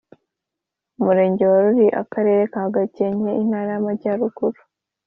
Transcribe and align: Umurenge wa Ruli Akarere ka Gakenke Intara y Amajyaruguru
Umurenge 0.99 1.43
wa 1.51 1.57
Ruli 1.63 1.87
Akarere 2.01 2.41
ka 2.53 2.63
Gakenke 2.73 3.31
Intara 3.43 3.69
y 3.73 3.79
Amajyaruguru 3.81 4.59